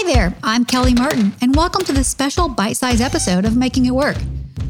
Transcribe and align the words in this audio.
Hi 0.00 0.12
there, 0.12 0.32
I'm 0.44 0.64
Kelly 0.64 0.94
Martin, 0.94 1.34
and 1.40 1.56
welcome 1.56 1.84
to 1.84 1.92
this 1.92 2.06
special 2.06 2.48
bite 2.48 2.76
sized 2.76 3.00
episode 3.00 3.44
of 3.44 3.56
Making 3.56 3.86
It 3.86 3.90
Work, 3.90 4.16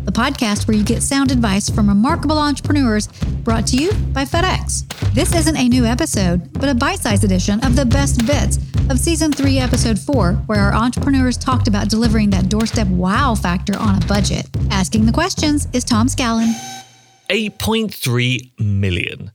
the 0.07 0.11
podcast 0.11 0.67
where 0.67 0.75
you 0.75 0.83
get 0.83 1.03
sound 1.03 1.31
advice 1.31 1.69
from 1.69 1.87
remarkable 1.87 2.39
entrepreneurs 2.39 3.09
brought 3.45 3.67
to 3.67 3.77
you 3.77 3.93
by 4.15 4.25
FedEx. 4.25 4.89
This 5.13 5.35
isn't 5.35 5.55
a 5.55 5.69
new 5.69 5.85
episode, 5.85 6.51
but 6.55 6.71
a 6.71 6.75
bite 6.75 7.01
sized 7.01 7.25
edition 7.25 7.63
of 7.63 7.77
the 7.77 7.85
best 7.85 8.27
bits 8.27 8.57
of 8.89 8.99
season 8.99 9.31
three, 9.31 9.59
episode 9.59 9.99
four, 9.99 10.33
where 10.47 10.61
our 10.61 10.73
entrepreneurs 10.73 11.37
talked 11.37 11.69
about 11.69 11.91
delivering 11.91 12.31
that 12.31 12.49
doorstep 12.49 12.89
wow 12.89 13.35
factor 13.35 13.79
on 13.79 14.03
a 14.03 14.07
budget. 14.07 14.49
Asking 14.71 15.05
the 15.05 15.13
questions 15.13 15.69
is 15.75 15.85
Tom 15.85 16.07
Scallon. 16.07 16.55
8.3 17.29 18.59
million. 18.59 19.31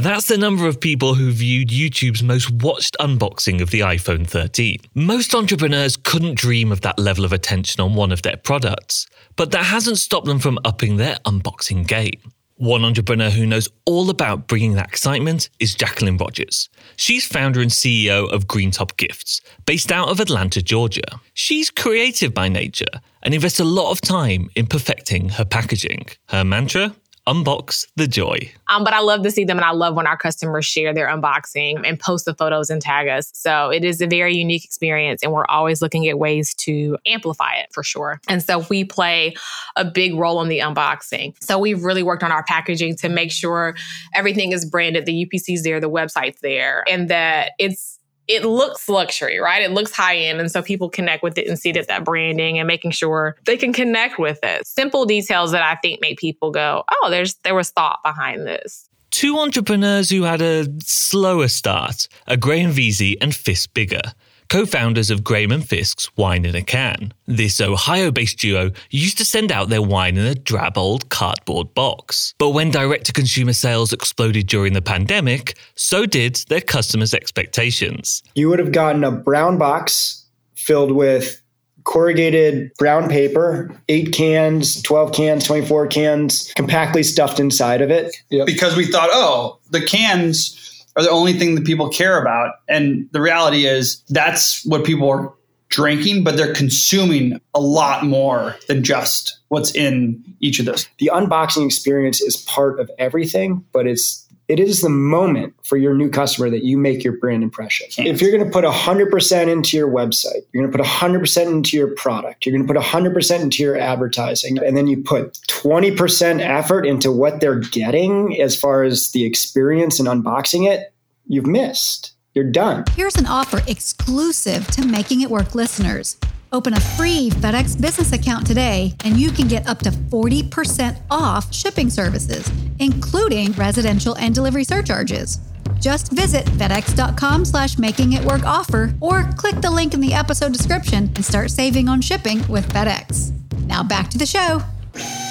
That's 0.00 0.28
the 0.28 0.38
number 0.38 0.68
of 0.68 0.80
people 0.80 1.14
who 1.14 1.32
viewed 1.32 1.70
YouTube's 1.70 2.22
most 2.22 2.52
watched 2.52 2.96
unboxing 3.00 3.60
of 3.60 3.72
the 3.72 3.80
iPhone 3.80 4.24
13. 4.24 4.78
Most 4.94 5.34
entrepreneurs 5.34 5.96
couldn't 5.96 6.36
dream 6.36 6.70
of 6.70 6.82
that 6.82 7.00
level 7.00 7.24
of 7.24 7.32
attention 7.32 7.80
on 7.80 7.96
one 7.96 8.12
of 8.12 8.22
their 8.22 8.36
products, 8.36 9.08
but 9.34 9.50
that 9.50 9.64
hasn't 9.64 9.98
stopped 9.98 10.26
them 10.26 10.38
from 10.38 10.60
upping 10.64 10.98
their 10.98 11.16
unboxing 11.24 11.84
game. 11.84 12.20
One 12.54 12.84
entrepreneur 12.84 13.30
who 13.30 13.44
knows 13.44 13.68
all 13.86 14.08
about 14.08 14.46
bringing 14.46 14.74
that 14.74 14.86
excitement 14.86 15.50
is 15.58 15.74
Jacqueline 15.74 16.16
Rogers. 16.16 16.68
She's 16.94 17.26
founder 17.26 17.60
and 17.60 17.70
CEO 17.72 18.32
of 18.32 18.46
Greentop 18.46 18.96
Gifts, 18.98 19.40
based 19.66 19.90
out 19.90 20.10
of 20.10 20.20
Atlanta, 20.20 20.62
Georgia. 20.62 21.18
She's 21.34 21.70
creative 21.70 22.32
by 22.32 22.48
nature 22.48 23.00
and 23.24 23.34
invests 23.34 23.58
a 23.58 23.64
lot 23.64 23.90
of 23.90 24.00
time 24.00 24.48
in 24.54 24.68
perfecting 24.68 25.30
her 25.30 25.44
packaging. 25.44 26.06
Her 26.28 26.44
mantra? 26.44 26.94
Unbox 27.28 27.86
the 27.96 28.06
joy. 28.06 28.50
Um, 28.68 28.84
but 28.84 28.94
I 28.94 29.00
love 29.00 29.22
to 29.22 29.30
see 29.30 29.44
them 29.44 29.58
and 29.58 29.64
I 29.64 29.70
love 29.70 29.94
when 29.94 30.06
our 30.06 30.16
customers 30.16 30.64
share 30.64 30.94
their 30.94 31.08
unboxing 31.08 31.86
and 31.86 32.00
post 32.00 32.24
the 32.24 32.34
photos 32.34 32.70
and 32.70 32.80
tag 32.80 33.08
us. 33.08 33.30
So 33.34 33.70
it 33.70 33.84
is 33.84 34.00
a 34.00 34.06
very 34.06 34.34
unique 34.34 34.64
experience 34.64 35.22
and 35.22 35.32
we're 35.32 35.46
always 35.48 35.82
looking 35.82 36.08
at 36.08 36.18
ways 36.18 36.54
to 36.54 36.96
amplify 37.06 37.54
it 37.56 37.68
for 37.72 37.82
sure. 37.82 38.20
And 38.28 38.42
so 38.42 38.64
we 38.70 38.84
play 38.84 39.34
a 39.76 39.84
big 39.84 40.14
role 40.14 40.40
in 40.42 40.48
the 40.48 40.60
unboxing. 40.60 41.34
So 41.42 41.58
we've 41.58 41.84
really 41.84 42.02
worked 42.02 42.22
on 42.22 42.32
our 42.32 42.44
packaging 42.44 42.96
to 42.96 43.08
make 43.08 43.30
sure 43.30 43.76
everything 44.14 44.52
is 44.52 44.64
branded, 44.64 45.04
the 45.04 45.26
UPC's 45.26 45.62
there, 45.62 45.80
the 45.80 45.90
website's 45.90 46.40
there, 46.40 46.84
and 46.88 47.10
that 47.10 47.52
it's 47.58 47.98
it 48.28 48.44
looks 48.44 48.88
luxury, 48.88 49.38
right? 49.38 49.62
It 49.62 49.72
looks 49.72 49.90
high 49.90 50.16
end. 50.16 50.38
And 50.38 50.50
so 50.50 50.62
people 50.62 50.88
connect 50.90 51.22
with 51.22 51.38
it 51.38 51.48
and 51.48 51.58
see 51.58 51.72
that 51.72 51.88
that 51.88 52.04
branding 52.04 52.58
and 52.58 52.66
making 52.66 52.90
sure 52.92 53.36
they 53.46 53.56
can 53.56 53.72
connect 53.72 54.18
with 54.18 54.38
it. 54.42 54.66
Simple 54.66 55.06
details 55.06 55.50
that 55.52 55.62
I 55.62 55.76
think 55.76 56.00
make 56.00 56.18
people 56.18 56.50
go, 56.50 56.84
oh, 56.88 57.10
there's 57.10 57.34
there 57.36 57.54
was 57.54 57.70
thought 57.70 58.00
behind 58.04 58.46
this. 58.46 58.88
Two 59.10 59.38
entrepreneurs 59.38 60.10
who 60.10 60.22
had 60.22 60.42
a 60.42 60.68
slower 60.82 61.48
start 61.48 62.08
are 62.26 62.36
Graham 62.36 62.72
Veysey 62.72 63.16
and 63.20 63.34
Fisk 63.34 63.72
Bigger 63.72 64.02
co 64.48 64.66
founders 64.66 65.10
of 65.10 65.24
Graham 65.24 65.52
and 65.52 65.66
Fisk's 65.66 66.14
Wine 66.16 66.44
in 66.44 66.54
a 66.54 66.62
Can. 66.62 67.12
This 67.26 67.60
Ohio 67.60 68.10
based 68.10 68.38
duo 68.38 68.70
used 68.90 69.18
to 69.18 69.24
send 69.24 69.52
out 69.52 69.68
their 69.68 69.82
wine 69.82 70.16
in 70.16 70.26
a 70.26 70.34
drab 70.34 70.78
old 70.78 71.08
cardboard 71.10 71.74
box. 71.74 72.34
But 72.38 72.50
when 72.50 72.70
direct 72.70 73.06
to 73.06 73.12
consumer 73.12 73.52
sales 73.52 73.92
exploded 73.92 74.46
during 74.46 74.72
the 74.72 74.82
pandemic, 74.82 75.58
so 75.74 76.06
did 76.06 76.36
their 76.48 76.60
customers' 76.60 77.14
expectations. 77.14 78.22
You 78.34 78.48
would 78.48 78.58
have 78.58 78.72
gotten 78.72 79.04
a 79.04 79.10
brown 79.10 79.58
box 79.58 80.24
filled 80.54 80.92
with 80.92 81.40
corrugated 81.84 82.70
brown 82.78 83.08
paper, 83.08 83.74
eight 83.88 84.12
cans, 84.12 84.82
12 84.82 85.12
cans, 85.14 85.44
24 85.44 85.86
cans, 85.86 86.52
compactly 86.54 87.02
stuffed 87.02 87.40
inside 87.40 87.80
of 87.80 87.90
it. 87.90 88.14
Yep. 88.28 88.46
Because 88.46 88.76
we 88.76 88.84
thought, 88.84 89.08
oh, 89.10 89.58
the 89.70 89.80
cans 89.80 90.77
are 90.98 91.02
the 91.02 91.10
only 91.10 91.32
thing 91.32 91.54
that 91.54 91.64
people 91.64 91.88
care 91.88 92.20
about. 92.20 92.56
And 92.68 93.08
the 93.12 93.20
reality 93.20 93.66
is 93.66 94.02
that's 94.08 94.64
what 94.66 94.84
people 94.84 95.08
are 95.08 95.32
drinking, 95.68 96.24
but 96.24 96.36
they're 96.36 96.54
consuming 96.54 97.40
a 97.54 97.60
lot 97.60 98.04
more 98.04 98.56
than 98.66 98.82
just 98.82 99.38
what's 99.48 99.74
in 99.74 100.22
each 100.40 100.58
of 100.58 100.66
those. 100.66 100.88
The 100.98 101.10
unboxing 101.12 101.64
experience 101.64 102.20
is 102.20 102.36
part 102.36 102.80
of 102.80 102.90
everything, 102.98 103.64
but 103.72 103.86
it's 103.86 104.26
it 104.48 104.58
is 104.58 104.80
the 104.80 104.88
moment 104.88 105.54
for 105.62 105.76
your 105.76 105.94
new 105.94 106.08
customer 106.08 106.48
that 106.48 106.64
you 106.64 106.78
make 106.78 107.04
your 107.04 107.12
brand 107.18 107.42
impression. 107.42 107.86
If 107.98 108.22
you're 108.22 108.32
going 108.32 108.44
to 108.44 108.50
put 108.50 108.64
100% 108.64 109.48
into 109.48 109.76
your 109.76 109.88
website, 109.88 110.42
you're 110.52 110.62
going 110.62 110.72
to 110.72 110.78
put 110.78 110.86
100% 110.86 111.46
into 111.46 111.76
your 111.76 111.94
product, 111.94 112.46
you're 112.46 112.56
going 112.56 112.66
to 112.66 112.72
put 112.72 112.82
100% 112.82 113.40
into 113.40 113.62
your 113.62 113.76
advertising, 113.76 114.58
and 114.58 114.76
then 114.76 114.86
you 114.86 115.02
put 115.02 115.34
20% 115.48 116.40
effort 116.40 116.86
into 116.86 117.12
what 117.12 117.40
they're 117.40 117.60
getting 117.60 118.40
as 118.40 118.58
far 118.58 118.82
as 118.82 119.12
the 119.12 119.24
experience 119.24 120.00
and 120.00 120.08
unboxing 120.08 120.66
it, 120.66 120.94
you've 121.26 121.46
missed. 121.46 122.14
You're 122.34 122.50
done. 122.50 122.84
Here's 122.94 123.16
an 123.16 123.26
offer 123.26 123.60
exclusive 123.66 124.66
to 124.68 124.86
Making 124.86 125.22
It 125.22 125.30
Work 125.30 125.54
listeners. 125.54 126.16
Open 126.52 126.72
a 126.72 126.80
free 126.80 127.30
FedEx 127.30 127.80
business 127.80 128.12
account 128.12 128.46
today, 128.46 128.94
and 129.04 129.16
you 129.18 129.30
can 129.30 129.48
get 129.48 129.66
up 129.66 129.80
to 129.80 129.90
40% 129.90 130.98
off 131.10 131.52
shipping 131.52 131.90
services, 131.90 132.50
including 132.78 133.52
residential 133.52 134.16
and 134.16 134.34
delivery 134.34 134.64
surcharges. 134.64 135.40
Just 135.78 136.10
visit 136.12 136.46
fedex.com 136.46 137.44
slash 137.44 137.78
making 137.78 138.14
it 138.14 138.24
work 138.24 138.44
offer 138.44 138.94
or 139.00 139.24
click 139.36 139.60
the 139.60 139.70
link 139.70 139.94
in 139.94 140.00
the 140.00 140.14
episode 140.14 140.52
description 140.52 141.10
and 141.14 141.24
start 141.24 141.50
saving 141.50 141.88
on 141.88 142.00
shipping 142.00 142.46
with 142.48 142.66
FedEx. 142.72 143.32
Now 143.66 143.82
back 143.82 144.08
to 144.10 144.18
the 144.18 144.26
show. 144.26 144.62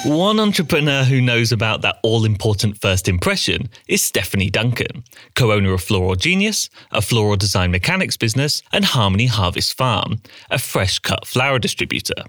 One 0.04 0.38
entrepreneur 0.38 1.04
who 1.04 1.20
knows 1.20 1.52
about 1.52 1.82
that 1.82 1.98
all 2.02 2.24
important 2.24 2.80
first 2.80 3.08
impression 3.08 3.68
is 3.88 4.02
Stephanie 4.02 4.48
Duncan, 4.48 5.04
co 5.34 5.52
owner 5.52 5.72
of 5.72 5.82
Floral 5.82 6.14
Genius, 6.14 6.70
a 6.92 7.02
floral 7.02 7.36
design 7.36 7.70
mechanics 7.70 8.16
business, 8.16 8.62
and 8.72 8.84
Harmony 8.84 9.26
Harvest 9.26 9.76
Farm, 9.76 10.22
a 10.50 10.58
fresh 10.58 10.98
cut 10.98 11.26
flower 11.26 11.58
distributor. 11.58 12.24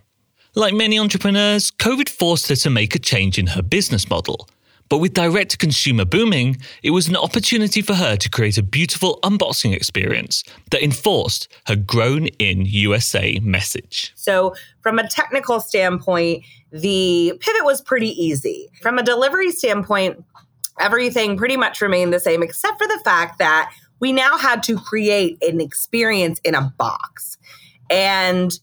Like 0.55 0.73
many 0.73 0.97
entrepreneurs, 0.97 1.69
COVID 1.69 2.09
forced 2.09 2.49
her 2.49 2.55
to 2.55 2.69
make 2.69 2.95
a 2.95 2.99
change 2.99 3.37
in 3.37 3.47
her 3.47 3.61
business 3.61 4.09
model. 4.09 4.49
But 4.89 4.97
with 4.97 5.13
direct 5.13 5.59
consumer 5.59 6.03
booming, 6.03 6.57
it 6.81 6.89
was 6.91 7.07
an 7.07 7.15
opportunity 7.15 7.81
for 7.81 7.93
her 7.93 8.15
to 8.17 8.29
create 8.29 8.57
a 8.57 8.63
beautiful 8.63 9.19
unboxing 9.21 9.73
experience 9.73 10.43
that 10.71 10.83
enforced 10.83 11.47
her 11.67 11.75
grown 11.75 12.27
in 12.39 12.65
USA 12.65 13.39
message. 13.39 14.11
So, 14.15 14.55
from 14.81 14.97
a 14.97 15.07
technical 15.07 15.59
standpoint, 15.59 16.43
the 16.71 17.33
pivot 17.39 17.65
was 17.65 17.81
pretty 17.81 18.09
easy. 18.09 18.69
From 18.81 18.97
a 18.97 19.03
delivery 19.03 19.51
standpoint, 19.51 20.23
everything 20.79 21.37
pretty 21.37 21.57
much 21.57 21.81
remained 21.81 22.11
the 22.11 22.19
same, 22.19 22.41
except 22.41 22.79
for 22.79 22.87
the 22.87 22.99
fact 23.03 23.37
that 23.37 23.71
we 23.99 24.11
now 24.11 24.37
had 24.37 24.63
to 24.63 24.77
create 24.77 25.37
an 25.43 25.61
experience 25.61 26.39
in 26.43 26.55
a 26.55 26.73
box. 26.77 27.37
And 27.89 28.57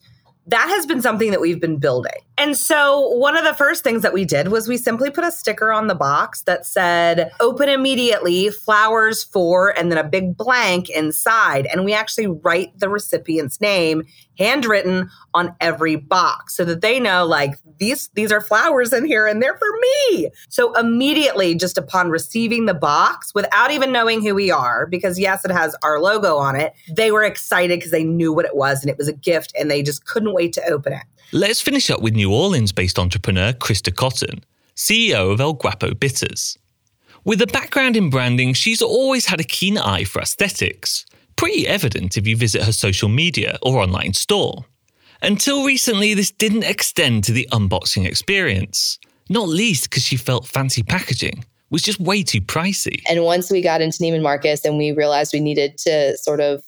that 0.46 0.68
has 0.68 0.86
been 0.86 1.02
something 1.02 1.30
that 1.30 1.40
we've 1.40 1.60
been 1.60 1.76
building. 1.76 2.12
And 2.38 2.54
so, 2.54 3.08
one 3.08 3.34
of 3.34 3.44
the 3.44 3.54
first 3.54 3.82
things 3.82 4.02
that 4.02 4.12
we 4.12 4.26
did 4.26 4.48
was 4.48 4.68
we 4.68 4.76
simply 4.76 5.10
put 5.10 5.24
a 5.24 5.32
sticker 5.32 5.72
on 5.72 5.86
the 5.86 5.94
box 5.94 6.42
that 6.42 6.66
said, 6.66 7.30
open 7.40 7.70
immediately, 7.70 8.50
flowers 8.50 9.24
for, 9.24 9.70
and 9.70 9.90
then 9.90 9.96
a 9.96 10.04
big 10.04 10.36
blank 10.36 10.90
inside. 10.90 11.64
And 11.66 11.82
we 11.82 11.94
actually 11.94 12.26
write 12.26 12.78
the 12.78 12.90
recipient's 12.90 13.58
name 13.58 14.02
handwritten 14.38 15.08
on 15.32 15.54
every 15.62 15.96
box 15.96 16.54
so 16.54 16.66
that 16.66 16.82
they 16.82 17.00
know, 17.00 17.24
like, 17.24 17.54
these, 17.78 18.10
these 18.14 18.30
are 18.30 18.42
flowers 18.42 18.92
in 18.92 19.06
here 19.06 19.26
and 19.26 19.42
they're 19.42 19.56
for 19.56 19.80
me. 19.80 20.30
So, 20.50 20.74
immediately, 20.74 21.54
just 21.54 21.78
upon 21.78 22.10
receiving 22.10 22.66
the 22.66 22.74
box, 22.74 23.32
without 23.34 23.70
even 23.70 23.92
knowing 23.92 24.22
who 24.22 24.34
we 24.34 24.50
are, 24.50 24.86
because 24.86 25.18
yes, 25.18 25.42
it 25.46 25.50
has 25.50 25.74
our 25.82 26.00
logo 26.00 26.36
on 26.36 26.54
it, 26.54 26.74
they 26.94 27.10
were 27.10 27.24
excited 27.24 27.78
because 27.78 27.92
they 27.92 28.04
knew 28.04 28.30
what 28.30 28.44
it 28.44 28.54
was 28.54 28.82
and 28.82 28.90
it 28.90 28.98
was 28.98 29.08
a 29.08 29.14
gift 29.14 29.54
and 29.58 29.70
they 29.70 29.82
just 29.82 30.04
couldn't 30.04 30.34
wait 30.34 30.52
to 30.52 30.64
open 30.68 30.92
it. 30.92 31.04
Let's 31.32 31.60
finish 31.60 31.90
up 31.90 32.02
with 32.02 32.14
New 32.14 32.25
Orleans 32.32 32.72
based 32.72 32.98
entrepreneur 32.98 33.52
Christa 33.52 33.94
Cotton, 33.94 34.44
CEO 34.74 35.32
of 35.32 35.40
El 35.40 35.54
Guapo 35.54 35.94
Bitters. 35.94 36.58
With 37.24 37.42
a 37.42 37.46
background 37.46 37.96
in 37.96 38.10
branding, 38.10 38.54
she's 38.54 38.82
always 38.82 39.26
had 39.26 39.40
a 39.40 39.44
keen 39.44 39.78
eye 39.78 40.04
for 40.04 40.20
aesthetics, 40.20 41.06
pretty 41.36 41.66
evident 41.66 42.16
if 42.16 42.26
you 42.26 42.36
visit 42.36 42.62
her 42.62 42.72
social 42.72 43.08
media 43.08 43.58
or 43.62 43.80
online 43.80 44.12
store. 44.14 44.64
Until 45.22 45.64
recently, 45.64 46.14
this 46.14 46.30
didn't 46.30 46.64
extend 46.64 47.24
to 47.24 47.32
the 47.32 47.48
unboxing 47.52 48.06
experience, 48.06 48.98
not 49.28 49.48
least 49.48 49.90
because 49.90 50.02
she 50.02 50.16
felt 50.16 50.46
fancy 50.46 50.82
packaging 50.82 51.44
was 51.70 51.82
just 51.82 52.00
way 52.00 52.22
too 52.22 52.40
pricey. 52.40 53.02
And 53.08 53.24
once 53.24 53.50
we 53.50 53.60
got 53.60 53.80
into 53.80 53.98
Neiman 53.98 54.22
Marcus 54.22 54.64
and 54.64 54.78
we 54.78 54.92
realized 54.92 55.32
we 55.32 55.40
needed 55.40 55.78
to 55.78 56.16
sort 56.16 56.40
of 56.40 56.62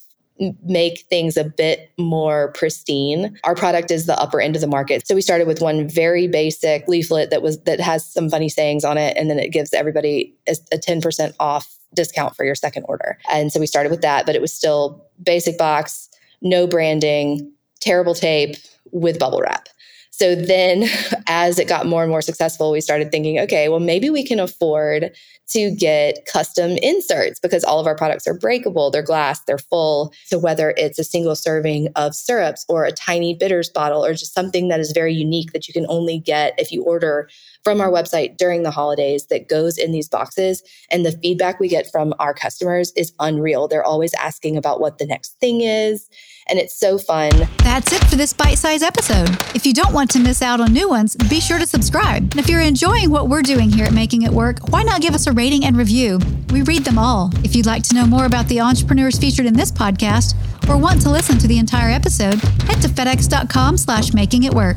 make 0.64 1.00
things 1.10 1.36
a 1.36 1.44
bit 1.44 1.90
more 1.98 2.52
pristine. 2.52 3.38
Our 3.44 3.54
product 3.54 3.90
is 3.90 4.06
the 4.06 4.18
upper 4.20 4.40
end 4.40 4.54
of 4.54 4.60
the 4.60 4.68
market. 4.68 5.06
So 5.06 5.14
we 5.14 5.20
started 5.20 5.46
with 5.46 5.60
one 5.60 5.88
very 5.88 6.28
basic 6.28 6.86
leaflet 6.88 7.30
that 7.30 7.42
was 7.42 7.60
that 7.62 7.80
has 7.80 8.10
some 8.10 8.30
funny 8.30 8.48
sayings 8.48 8.84
on 8.84 8.98
it 8.98 9.16
and 9.16 9.30
then 9.30 9.38
it 9.38 9.52
gives 9.52 9.72
everybody 9.72 10.34
a, 10.48 10.54
a 10.72 10.78
10% 10.78 11.34
off 11.40 11.76
discount 11.94 12.36
for 12.36 12.44
your 12.44 12.54
second 12.54 12.84
order. 12.88 13.18
And 13.30 13.52
so 13.52 13.60
we 13.60 13.66
started 13.66 13.90
with 13.90 14.02
that, 14.02 14.26
but 14.26 14.34
it 14.34 14.40
was 14.40 14.52
still 14.52 15.04
basic 15.22 15.58
box, 15.58 16.08
no 16.42 16.66
branding, 16.66 17.52
terrible 17.80 18.14
tape 18.14 18.56
with 18.92 19.18
bubble 19.18 19.40
wrap. 19.40 19.68
So 20.10 20.34
then 20.34 20.88
as 21.28 21.58
it 21.58 21.68
got 21.68 21.86
more 21.86 22.02
and 22.02 22.10
more 22.10 22.22
successful, 22.22 22.72
we 22.72 22.80
started 22.80 23.10
thinking, 23.10 23.38
okay, 23.38 23.68
well, 23.68 23.80
maybe 23.80 24.08
we 24.08 24.24
can 24.24 24.40
afford 24.40 25.12
to 25.50 25.70
get 25.70 26.26
custom 26.30 26.72
inserts 26.82 27.38
because 27.38 27.64
all 27.64 27.78
of 27.78 27.86
our 27.86 27.94
products 27.94 28.26
are 28.26 28.34
breakable, 28.34 28.90
they're 28.90 29.02
glass, 29.02 29.40
they're 29.44 29.58
full. 29.58 30.12
So 30.24 30.38
whether 30.38 30.74
it's 30.76 30.98
a 30.98 31.04
single 31.04 31.36
serving 31.36 31.88
of 31.96 32.14
syrups 32.14 32.64
or 32.68 32.84
a 32.84 32.92
tiny 32.92 33.34
bitters 33.34 33.68
bottle 33.68 34.04
or 34.04 34.12
just 34.12 34.34
something 34.34 34.68
that 34.68 34.80
is 34.80 34.92
very 34.92 35.12
unique 35.12 35.52
that 35.52 35.68
you 35.68 35.74
can 35.74 35.86
only 35.88 36.18
get 36.18 36.54
if 36.58 36.72
you 36.72 36.82
order 36.82 37.28
from 37.62 37.80
our 37.80 37.90
website 37.90 38.36
during 38.36 38.62
the 38.62 38.70
holidays 38.70 39.26
that 39.26 39.48
goes 39.48 39.78
in 39.78 39.92
these 39.92 40.08
boxes. 40.08 40.62
And 40.90 41.04
the 41.04 41.12
feedback 41.12 41.60
we 41.60 41.68
get 41.68 41.90
from 41.90 42.14
our 42.18 42.32
customers 42.32 42.92
is 42.96 43.12
unreal. 43.20 43.68
They're 43.68 43.84
always 43.84 44.14
asking 44.14 44.56
about 44.56 44.80
what 44.80 44.98
the 44.98 45.06
next 45.06 45.38
thing 45.40 45.60
is 45.60 46.08
and 46.48 46.58
it's 46.58 46.74
so 46.74 46.98
fun. 46.98 47.30
That's 47.58 47.92
it 47.92 48.02
for 48.06 48.16
this 48.16 48.32
bite 48.32 48.56
sized 48.56 48.82
episode. 48.82 49.28
If 49.54 49.66
you 49.66 49.72
don't 49.72 49.92
want 49.92 50.10
to 50.12 50.18
miss 50.18 50.42
out 50.42 50.60
on 50.60 50.72
new 50.72 50.88
ones, 50.88 51.16
be 51.26 51.40
sure 51.40 51.58
to 51.58 51.66
subscribe. 51.66 52.22
And 52.32 52.36
if 52.36 52.48
you're 52.48 52.60
enjoying 52.60 53.10
what 53.10 53.28
we're 53.28 53.42
doing 53.42 53.70
here 53.70 53.86
at 53.86 53.92
Making 53.92 54.22
It 54.22 54.30
Work, 54.30 54.68
why 54.68 54.82
not 54.82 55.00
give 55.00 55.14
us 55.14 55.26
a 55.26 55.32
rating 55.32 55.64
and 55.64 55.76
review? 55.76 56.20
We 56.52 56.62
read 56.62 56.84
them 56.84 56.98
all. 56.98 57.30
If 57.44 57.56
you'd 57.56 57.66
like 57.66 57.82
to 57.84 57.94
know 57.94 58.06
more 58.06 58.24
about 58.24 58.46
the 58.48 58.60
entrepreneurs 58.60 59.18
featured 59.18 59.46
in 59.46 59.54
this 59.54 59.72
podcast 59.72 60.34
or 60.68 60.76
want 60.76 61.02
to 61.02 61.10
listen 61.10 61.38
to 61.38 61.48
the 61.48 61.58
entire 61.58 61.90
episode, 61.90 62.40
head 62.64 62.82
to 62.82 62.88
fedex.com 62.88 63.76
slash 63.76 64.12
making 64.12 64.44
it 64.44 64.54
work. 64.54 64.76